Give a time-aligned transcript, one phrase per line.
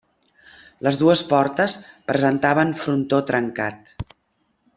[0.87, 1.75] Les dues portes
[2.13, 3.95] presentaven frontó trencat.